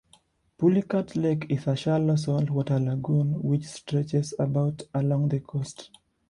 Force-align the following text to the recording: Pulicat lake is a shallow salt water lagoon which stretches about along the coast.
Pulicat 0.57 1.15
lake 1.15 1.45
is 1.49 1.67
a 1.67 1.75
shallow 1.75 2.15
salt 2.15 2.49
water 2.49 2.79
lagoon 2.79 3.33
which 3.43 3.65
stretches 3.65 4.33
about 4.39 4.81
along 4.95 5.29
the 5.29 5.39
coast. 5.39 5.91